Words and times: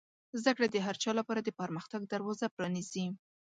زده 0.41 0.51
کړه 0.55 0.67
د 0.69 0.77
هر 0.85 0.95
چا 1.03 1.11
لپاره 1.19 1.41
د 1.43 1.49
پرمختګ 1.59 2.01
دروازه 2.13 2.45
پرانیزي. 2.55 3.05